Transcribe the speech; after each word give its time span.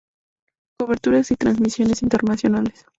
Coberturas 0.79 1.29
y 1.29 1.35
transmisiones 1.35 2.01
Internacionales. 2.01 2.87